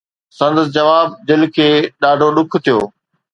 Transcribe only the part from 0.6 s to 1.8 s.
جواب دل کي